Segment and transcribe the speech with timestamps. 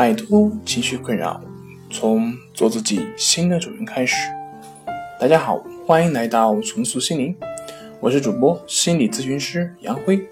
[0.00, 1.38] 摆脱情绪困扰，
[1.90, 4.16] 从做自己新的主人开始。
[5.20, 7.36] 大家好，欢迎来到重塑心灵，
[8.00, 10.26] 我是主播心理咨询师杨辉。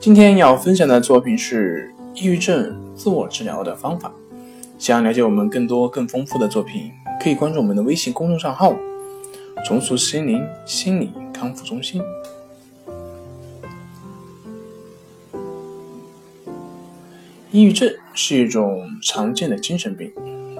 [0.00, 4.12] 今天要分享的作品是抑郁症自我治疗的方法。
[4.80, 6.90] 想了解我们更多更丰富的作品，
[7.22, 8.74] 可以关注我们的微信公众账号
[9.64, 12.02] “重塑心灵心理康复中心”。
[17.52, 20.10] 抑郁症是一种常见的精神病，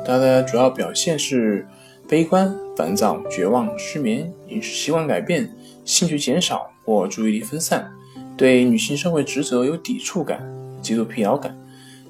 [0.05, 1.67] 它的主要表现是
[2.07, 5.51] 悲观、烦躁、绝望、失眠、饮食习惯改变、
[5.87, 7.91] 兴趣减少或注意力分散，
[8.37, 10.47] 对女性社会职责有抵触感、
[10.83, 11.57] 极度疲劳感、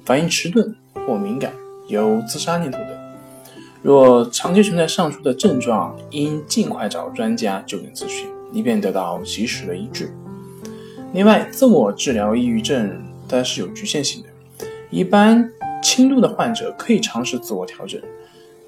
[0.03, 0.75] 反应迟钝
[1.07, 1.53] 或敏感、
[1.87, 2.89] 有自杀念头等。
[3.81, 10.13] 若长期存在上述的症状，应尽快找专家就诊咨询，以便得到及时的医治。
[11.13, 14.27] 另外，自我治疗抑郁症它是有局限性的。
[14.93, 17.99] 一般轻度的患者可以尝试自我调整，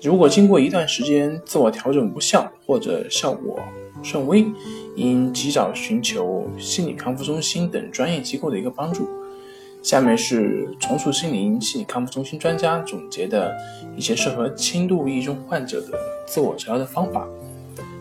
[0.02, 3.59] 如果经过一段时间自我调整无效或者效果
[4.02, 4.44] 甚微，
[4.96, 9.08] 应及早寻求心理康复中心等专业机构的一个帮助。
[9.84, 13.56] 下面是重塑心灵心理康复中心专家总结的
[13.96, 17.28] 一些适合轻度抑郁症患者的自我治疗的方法，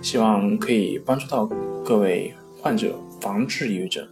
[0.01, 1.45] 希望可以帮助到
[1.85, 4.09] 各位患者防治抑郁症。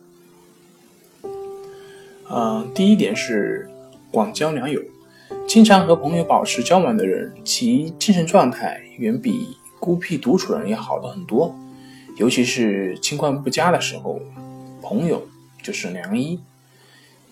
[2.28, 3.70] 嗯，第一点是。
[4.12, 4.80] 广交良友，
[5.48, 11.52] 经常和朋友保持交往的人，其精神状态远比孤僻独处的人要好的很多。
[12.16, 14.20] 尤其是情况不佳的时候，
[14.82, 15.26] 朋友
[15.62, 16.38] 就是良医。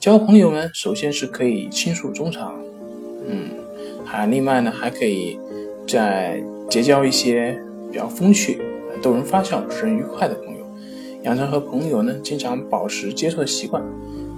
[0.01, 2.59] 交朋友呢，首先是可以倾诉衷肠，
[3.29, 3.51] 嗯，
[4.07, 5.39] 还另外呢，还可以
[5.87, 7.61] 再结交一些
[7.93, 8.59] 比较风趣、
[9.03, 10.65] 逗人发笑、使人愉快的朋友，
[11.25, 13.85] 养成和朋友呢经常保持接触的习惯，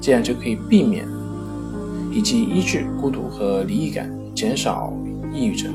[0.00, 1.06] 这样就可以避免。
[2.12, 4.92] 以及医治孤独和离异感，减少
[5.32, 5.72] 抑郁症。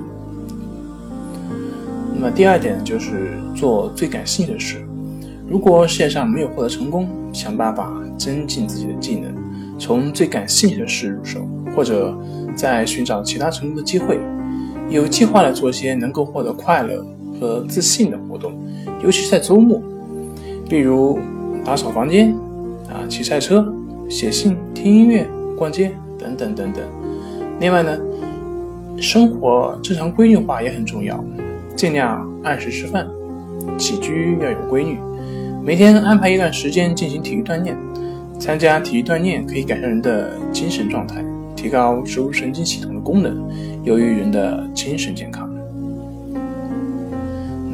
[2.14, 4.84] 那么第二点就是做最感兴趣的事。
[5.50, 9.32] 如果事业上没有获得成功，想办法增进自己的技能，
[9.80, 12.18] 从最感兴趣的事入手，或者
[12.56, 14.20] 在寻找其他成功的机会。
[14.90, 17.06] 有计划的做一些能够获得快乐
[17.40, 18.58] 和自信的活动，
[19.04, 19.82] 尤其在周末，
[20.70, 21.20] 比如
[21.64, 22.34] 打扫房间、
[22.90, 23.72] 啊骑赛车、
[24.10, 25.28] 写信、听音乐、
[25.58, 25.92] 逛街。
[26.18, 26.84] 等等等等。
[27.60, 27.98] 另外呢，
[29.00, 31.24] 生活正常规律化也很重要，
[31.76, 33.08] 尽量按时吃饭，
[33.78, 34.98] 起居要有规律。
[35.64, 37.76] 每天安排一段时间进行体育锻炼，
[38.40, 41.24] 参加体育锻炼可以改善人的精神状态，
[41.56, 43.38] 提高植物神经系统的功能，
[43.84, 45.50] 有益人的精神健康。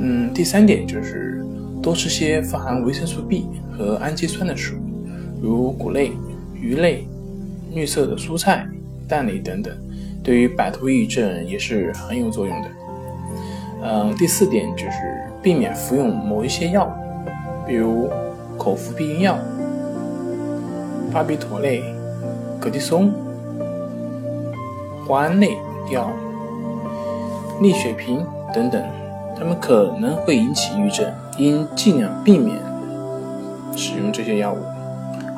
[0.01, 1.45] 嗯，第三点就是
[1.81, 4.79] 多吃些富含维生素 B 和氨基酸的食物，
[5.41, 6.11] 如谷类、
[6.53, 7.07] 鱼类。
[7.73, 8.67] 绿色的蔬菜、
[9.07, 9.73] 蛋类等等，
[10.23, 12.67] 对于摆脱抑郁症也是很有作用的。
[13.83, 18.09] 嗯，第四点就是避免服用某一些药物，比如
[18.57, 19.37] 口服避孕药、
[21.11, 21.83] 巴比妥类、
[22.59, 23.11] 葛地松、
[25.07, 25.57] 磺胺类
[25.91, 26.09] 药、
[27.61, 28.81] 利血平等等，
[29.37, 32.57] 它们可能会引起抑郁症，应尽量避免
[33.75, 34.57] 使用这些药物。